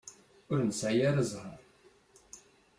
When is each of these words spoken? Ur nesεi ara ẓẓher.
Ur 0.51 0.59
nesεi 0.63 0.99
ara 1.09 1.23
ẓẓher. 1.31 1.61